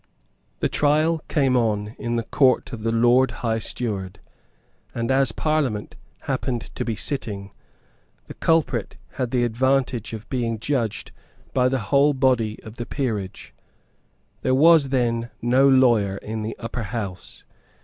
[0.61, 4.19] The trial came on in the Court of the Lord High Steward;
[4.95, 7.51] and, as Parliament happened to be sitting,
[8.25, 11.11] the culprit had the advantage of being judged
[11.53, 13.53] by the whole body of the peerage.
[14.41, 17.43] There was then no lawyer in the Upper House.